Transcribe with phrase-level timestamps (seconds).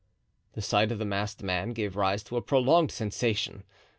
[0.53, 3.63] The sight of the masked man gave rise to a prolonged sensation.